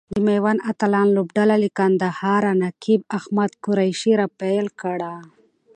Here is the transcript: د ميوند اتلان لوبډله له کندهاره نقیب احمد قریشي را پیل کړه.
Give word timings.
د 0.13 0.15
ميوند 0.27 0.59
اتلان 0.71 1.07
لوبډله 1.15 1.55
له 1.63 1.69
کندهاره 1.79 2.51
نقیب 2.63 3.01
احمد 3.17 3.51
قریشي 3.63 4.13
را 4.19 4.27
پیل 4.39 4.65
کړه. 4.81 5.13